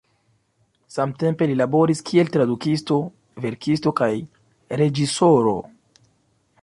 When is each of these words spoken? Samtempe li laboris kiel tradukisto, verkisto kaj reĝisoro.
Samtempe 0.93 1.47
li 1.51 1.57
laboris 1.59 2.01
kiel 2.07 2.31
tradukisto, 2.37 2.97
verkisto 3.45 3.93
kaj 4.01 4.11
reĝisoro. 4.83 5.55